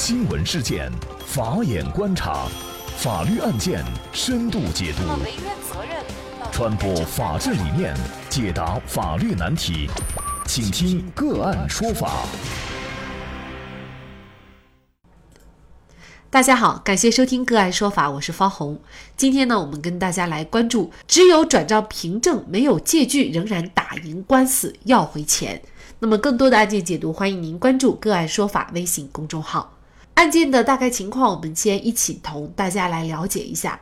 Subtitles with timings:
[0.00, 0.88] 新闻事件，
[1.26, 2.46] 法眼观察，
[2.98, 5.02] 法律案件深度解读，
[6.52, 7.92] 传播法治理念，
[8.30, 9.90] 解答法律难题，
[10.46, 12.24] 请听个案说法。
[16.30, 18.80] 大家好，感谢收听个案说法，我是方红。
[19.16, 25.60] 今天呢，我们跟大家来关注，只有转账凭证，没有借据，仍然打赢官司要回钱。
[25.98, 29.74] 那么，更多的案件解读，欢迎您关注个案说法微信公众号。
[30.18, 33.80] 案件的大概情况，我们先一起同大家来了解一下。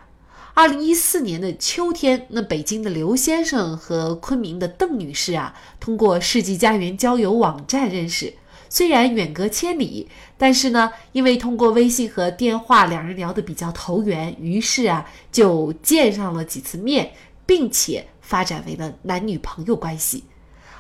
[0.52, 8.34] 二零一四年的秋天，那北京的刘先生和昆明的邓女士啊，通过世纪佳缘交友网站认识。
[8.68, 17.12] 虽然远隔千里，但是呢，因为通过微信和电话，两人聊得比较投缘，于是啊，就见上了几次面，
[17.46, 20.24] 并且发展为了男女朋友关系。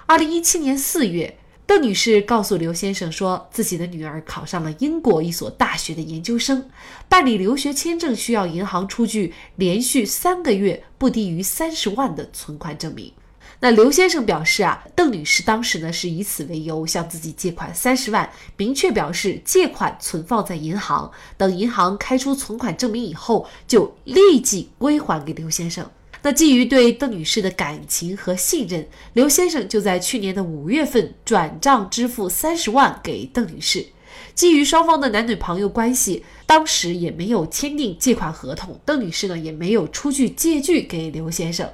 [0.04, 1.38] 二零一七年四月。
[1.66, 6.70] 邓女士告诉刘先生说，自己的女儿考上了英国一所大学的研究生，
[7.08, 13.12] 办理留学签证需要银行出具连续三个月不低于三十万的存款证明。
[13.58, 25.90] 那刘先生表示啊，邓女士当时呢是以此为由向自己借款三十万，明确表示借款存放在银行，等银行开出存款证明以后，就立即归还给刘先生。
[26.22, 33.86] 那基于对邓女士的感情和信任，刘先生就在去年的五月份转账支付三十万给邓女士。
[34.34, 41.68] 基于双方的男女朋友关系，当时也没有签订借款合同，邓女士呢也没有出具借据给刘先生。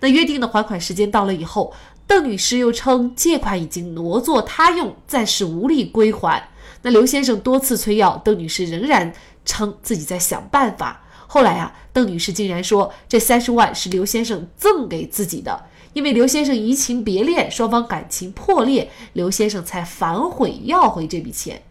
[0.00, 1.72] 那约定的还款时间到了以后，
[2.06, 6.50] 邓女士又称借款已经挪作他用，暂时无力归还。
[6.82, 9.12] 那刘先生多次催要，邓女士仍然
[9.44, 11.03] 称自己在想办法。
[11.26, 21.62] 后来啊，邓女士竟然说这三十万是刘先生赠给自己的，因为刘先生移情别恋，双方感情破裂，刘先生才反悔要回这笔钱。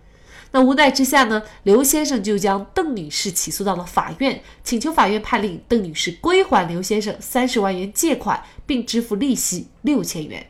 [0.51, 10.45] 那无奈之下呢，刘先生就将邓女士起诉到了法院，请求法院判令邓女士归还刘先生三十万元借款，并支付利息六千元。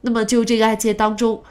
[0.00, 1.42] 那么就这个案件当中，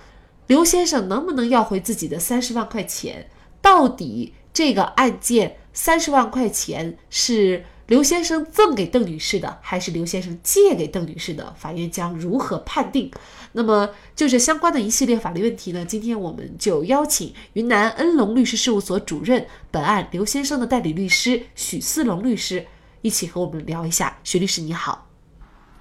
[0.47, 3.29] 刘先生能不能要回自己的三十万块钱？
[3.61, 5.57] 到底这个案件？
[5.73, 11.53] 三十万块钱是刘先生赠给邓女士的，还是刘先生借给邓女士的？
[11.57, 13.11] 法院将如何判定？
[13.53, 15.83] 那么就这相关的一系列法律问题呢？
[15.83, 22.65] 今天我们就邀请云南恩龙律师事务所主任、本案刘先生的代理律师许思龙律师
[23.01, 24.17] 一起和我们聊一下。
[24.23, 25.07] 许律师你好，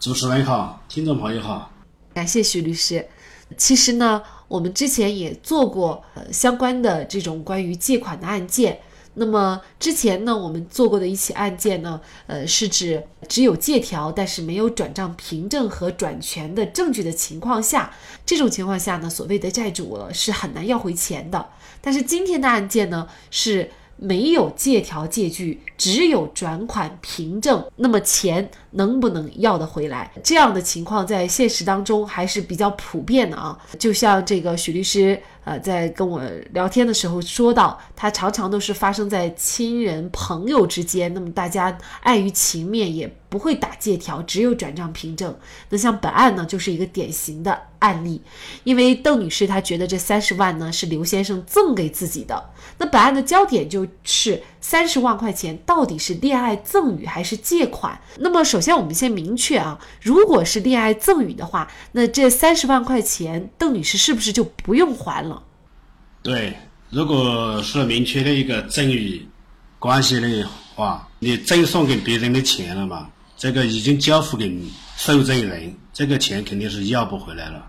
[0.01, 1.71] 主持人好，听众朋友好，
[2.13, 3.07] 感谢许律师。
[3.57, 8.81] 其实呢，我们之前也做过呃相关的这种关于借款的案件。
[9.15, 17.93] 那么之前呢，我们做过的一起案件呢，呃，是指只有借条，但是没有转账凭证和转权的证据的情况下，
[18.25, 21.49] 这种情况下呢，所谓的债主是很难要回钱的。
[21.81, 30.11] 但是今天的案件呢，是没有借条借据，只有转款凭证，那么钱能不能要得回来？
[30.23, 33.59] 这样的情况在现实当中还是比较普遍的啊。
[33.79, 35.21] 就像这个许律师。
[35.43, 36.21] 呃，在跟我
[36.53, 45.35] 聊天的时候说到，他常常都是发生在亲人朋友之间，那么大家碍于情面也不会打借条，只有转账凭证。
[45.71, 48.21] 那像本案呢，就是一个典型的案例，
[48.65, 57.99] 因为邓女士她觉得这三十万呢是刘先生赠给自己的，那本案的焦点就是三十万块钱到底是恋爱赠与还是借款？
[58.19, 65.43] 那么首先我们先明确啊，如果是恋爱赠与的话，那这三十万块钱邓女士是不是就不用还了？
[66.23, 66.55] 对，
[66.91, 69.27] 如果是明确的一个赠与
[69.79, 74.55] 关系的话，你赠送给别人的钱了嘛，这个已经交付给
[74.97, 77.67] 受赠人，这个钱肯定是要不回来了。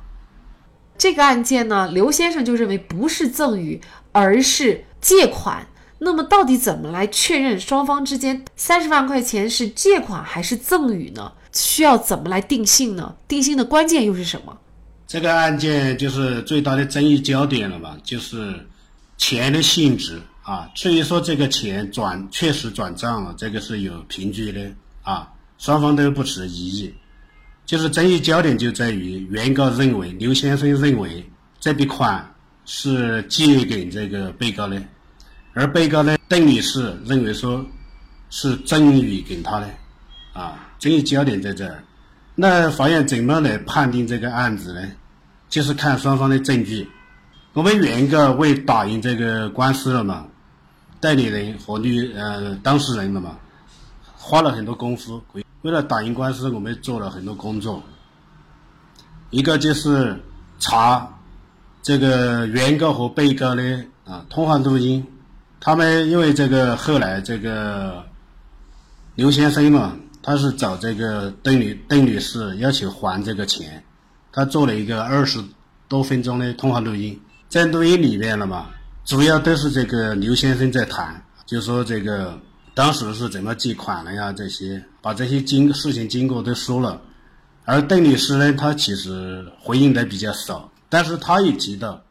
[0.97, 3.81] 这个案件呢，刘先生就认为不是赠与，
[4.11, 5.65] 而是借款。
[6.03, 11.31] 那么到底怎么来确认双方之间三十万块钱是借款还是赠与呢？
[11.53, 13.15] 需要怎么来定性呢？
[13.27, 14.57] 定性的关键又是什么？
[15.05, 18.65] 这个案件就是最大的争议焦点了吧，就是
[19.19, 20.67] 钱的性质啊。
[20.73, 24.59] 至于说这个钱转确实转账了，这个是有凭据的
[25.03, 26.91] 啊，双方都不持异议。
[27.63, 31.23] 就是争议焦点就在于原告认为刘先生认为
[31.59, 32.33] 这笔款
[32.65, 34.81] 是借给这个被告的，
[35.53, 37.65] 而被告呢邓女士认为说
[38.29, 39.69] 是赠与给他的
[40.33, 41.83] 啊，争议焦点在这儿。
[42.35, 44.81] 那法院怎么来判定这个案子呢？
[45.49, 46.89] 就是看双方的证据。
[47.53, 50.25] 我们原告为打赢这个官司了嘛，
[51.01, 53.37] 代理人和律呃当事人了嘛，
[54.15, 55.21] 花了很多功夫。
[55.33, 57.83] 为了打赢官司，我们做了很多工作。
[59.29, 60.17] 一个就是
[60.59, 61.07] 查
[61.81, 65.05] 这个原告和被告的啊通话录音
[65.63, 68.03] 他们因为这个后来这个
[69.13, 73.83] 刘先生嘛，他是找这个邓女邓女士要求还这个钱，
[74.31, 75.39] 他做了一个二十
[75.87, 78.69] 多分钟的通话录音，在录音里面了嘛，
[79.05, 82.35] 主要都是这个刘先生在谈，就说这个
[82.73, 86.99] 当时是怎么借款的呀，这些把这些经事情经过都说了，
[87.65, 92.01] 而邓女士呢，她其实回应的比较少，但是她也提到，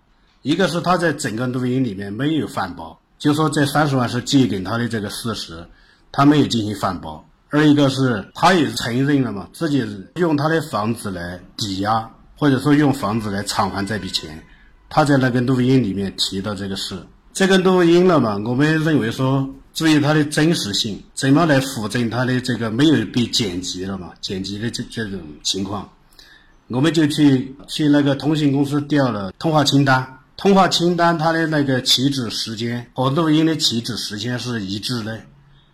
[0.42, 2.99] 一个是她在整个录音里面没有反驳。
[3.20, 5.64] 就说这三十万是借给他的这个事实，
[6.10, 14.42] 他没有进行反驳；二一个是他也承认了嘛，自己用他的房子来抵押，或者说用房子来偿还这笔钱。
[14.88, 16.98] 他在那个录音里面提到这个事，
[17.34, 24.12] 这个录音了嘛，我们认为说，注意它的真实性，怎么来辅证他的这个没有被剪辑了嘛？
[24.22, 25.86] 剪辑的这这种情况，
[26.68, 30.16] 我们就去去那个通信公司调了通话清单。
[30.40, 35.20] 通话清单它的那个起止时间和录音的起止时间是一致的，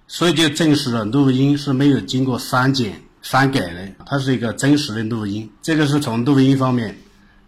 [0.09, 5.49] 所以就证实了录音是没有经过删减删改的，它是一个真实的录音。
[5.63, 6.99] 这个是从录音方面，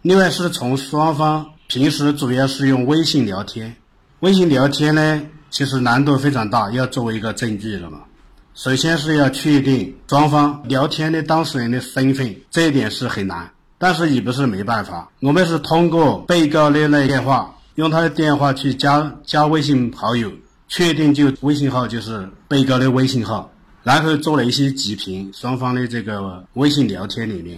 [0.02, 3.74] 另外是从双方平时主要是用微信聊天，
[4.20, 5.20] 微信聊天呢
[5.50, 7.98] 其实难度非常大，要作为一个证据了嘛。
[8.54, 13.50] 首先是要确定双方聊天的当事人的身份，这一点是很难。
[13.78, 20.28] 但是也不是没办法，我们是通过被告的那电话，用他的电话去加加微信好友，
[20.66, 23.48] 确定就微信号就是被告的微信号，
[23.84, 27.56] 然后做了一些截屏，双方的这个微信聊天里面，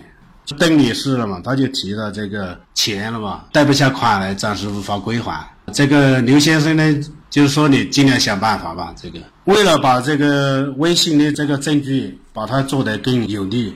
[0.58, 5.42] 邓女士了嘛，他就提到这个钱了嘛，贷不下款来，暂时无法归还。
[5.72, 7.00] 这个刘先生呢，
[7.30, 13.74] 就是说你尽量想办法吧，这个为了把这个微信的这个证据把它做得更有利。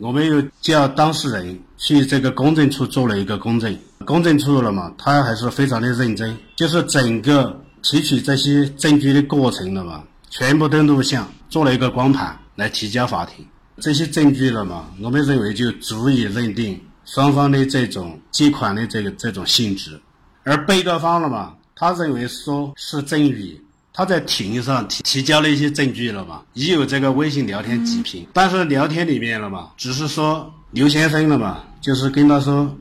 [0.00, 13.44] 我们又叫当事人去这个公证处做了一个公证，公证处了嘛，他还是非常的认真，就是整个提取这些证据的过程了嘛，全部都录像，做了一个光盘来提交法庭。
[13.76, 20.00] 这些证据了嘛，我们认为就足以认定双方的这种借款的这个这种性质，
[20.44, 23.60] 而被告方了嘛，他认为说是赠与。
[24.00, 26.40] 他在庭上提提交了一些证据了嘛？
[26.54, 32.74] 已有这个微信聊天截屏，但是聊天里面了嘛，只是说刘先生了嘛，就是跟他说，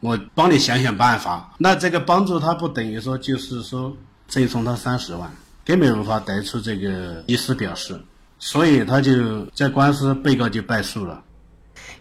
[0.00, 1.50] 我帮你想想办法。
[1.56, 3.90] 那这个帮助他不等于说就是说
[4.28, 5.34] 赠送他三十万，
[5.64, 7.98] 根本无法得出这个意思表示，
[8.38, 11.24] 所以他就在官司被告就败诉了。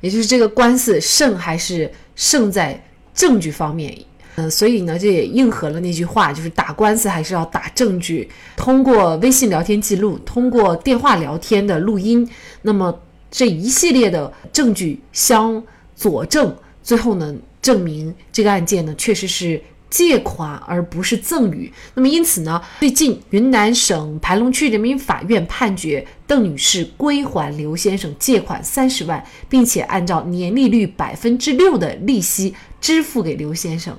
[0.01, 3.97] 也就是这个官司胜还是胜在证据方面。
[4.37, 8.29] 嗯，所以呢，这也应和了那句话，就是打官司还是要打证据。
[8.57, 12.29] 通过微信聊天记录，通过电话聊天的录音，
[12.63, 12.99] 那么
[13.31, 15.63] 这一系列的证据相
[15.95, 16.53] 佐证，
[16.83, 21.71] 最后呢，证明这个案件呢确实是借款而不是赠与。
[21.93, 33.97] 那么因此呢，最近云南省盘龙区人民法院判决邓女士归还刘先生借款三十万，并且按照年利率百分之六的利息支付给刘先生。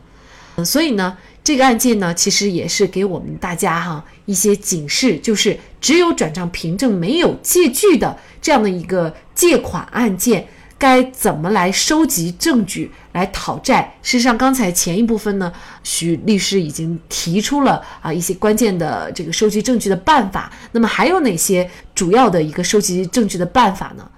[0.64, 10.48] 所以呢，这个案件呢，其实也是给我们大家哈一些警示，就是只有转账凭证没有借据的这样的一个借款案件，
[10.78, 13.94] 该怎么来收集证据来讨债？
[14.02, 20.50] 事实上，刚才前一部分呢，徐律师已经提出了啊一些关键的这个收集证据的办法。
[20.72, 24.08] 那么还有哪些主要的一个收集证据的办法呢？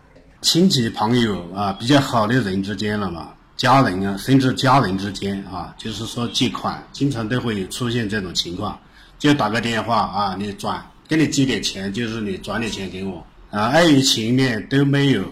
[0.41, 3.31] 亲戚朋友啊，比较好的人之间了嘛。
[3.59, 8.79] 家人啊，甚至家人之间啊，就是说借款，经常都会出现这种情况，
[9.19, 15.25] 就打个电话啊，你转，给你借点钱，就是你转点钱给我啊，碍于情面都没有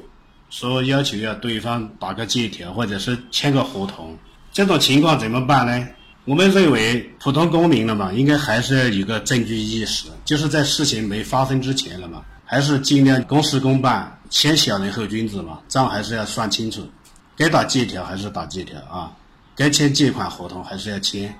[0.50, 4.18] 说要求要对方打个借条或者是签个合同，
[4.52, 5.88] 这种情况怎么办呢？
[6.25, 16.85] 我们认为普通公民了嘛，应该还是要有个证据意识，就是在事情没发生之前了嘛，还是尽量公事公办，先小人后君子嘛，账还是要算清楚。
[17.37, 19.12] 该打借条还是打借条啊？
[19.55, 21.35] 该签借款合同还是要签，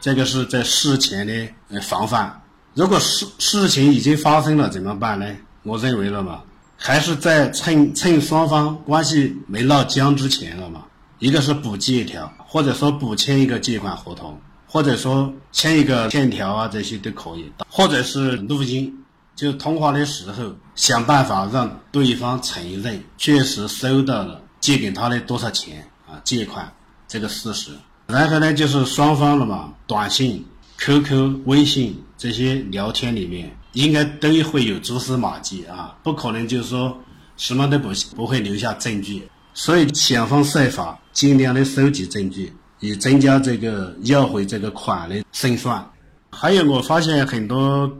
[0.00, 2.42] 这个是在事前的呃防范。
[2.74, 5.26] 如果事事情已经发生了怎么办呢？
[5.62, 6.42] 我认为了嘛，
[6.76, 10.84] 还是在趁趁双方关系没闹僵之前了嘛，
[11.18, 18.92] 一个是补借条，或者说补签一个借款合同，或者说签一个欠条啊，这些都可以，或者是录音，
[19.36, 24.40] 就通话的时候想办法让对方承认确实收到了。
[24.62, 26.18] 借给他的多少钱啊？
[26.24, 26.72] 借款
[27.06, 27.72] 这个事实，
[28.06, 30.42] 然后呢，就是双方了嘛，短信、
[30.78, 36.96] QQ、微信这些聊天里面，应该都会有蛛丝马迹啊，不可能就是说
[37.36, 45.84] 什么都不不会留下证据，所以想方设法尽量的收集证据，以增加这个要回这个款的胜算。
[46.30, 47.90] 还有，我发现很多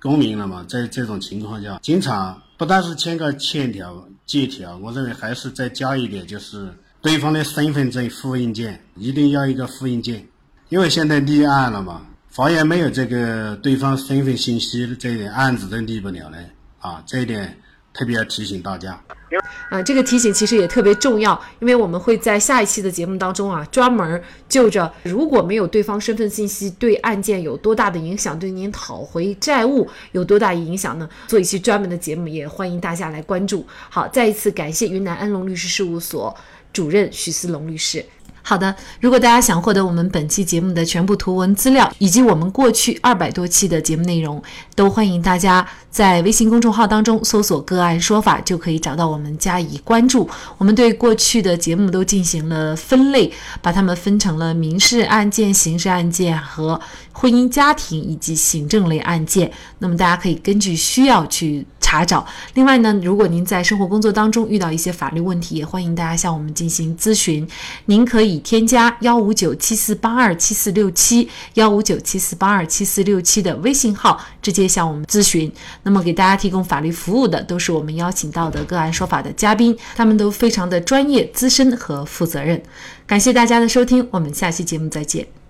[0.00, 10.24] 公民了嘛，在这种情况下，经常不但是签个欠条、借条，我认为还是再加一点，就是对方的身份证复印件，一定要一个复印件，
[10.68, 17.58] 因为现在立案了嘛，法院没有这个对方身份信息，这一点案子都立不了嘞，啊，这一点
[17.92, 19.02] 特别要提醒大家。
[19.72, 31.08] 啊，这个提醒其实也特别重要，因为我们会在下一期的节目当中啊，专门就着如果没有对方身份信息，对案件有多大的影响，对您讨回债务有多大影响呢？
[31.26, 33.66] 做一期专门的节目，也欢迎大家来关注。
[33.88, 36.36] 好，再一次感谢云南安龙律师事务所
[36.70, 38.04] 主任徐思龙律师。
[38.42, 44.42] 好的，如果大家想获得我们本期节目的全部图文资料，以及我们过去二百多期的节目内容，
[44.74, 50.28] 都欢迎大家在微信公众号当中搜索“个案说法”，就可以找到我们加以关注。
[50.58, 56.80] 我们对过去的节目都进行了分类，把它们分成了民事案件、刑事案件和
[57.12, 59.50] 婚姻家庭以及行政类案件。
[59.78, 61.66] 那么大家可以根据需要去。
[61.92, 62.26] 查找。
[62.54, 67.46] 另外呢，如果您在生活工作当中遇到一些法律问题，也欢迎大家向我们进行咨询。
[67.84, 75.52] 您可以添加幺五九七四八二七四六七幺五九七四八二七四六七的微信号，直接向我们咨询。
[75.82, 82.62] 那么给大家提供法律服务的都是我们邀请到的个案说法的嘉宾，他们都非常的专业、资深和负责任。
[83.06, 85.41] 感谢大家的收听，我们下期节目再见。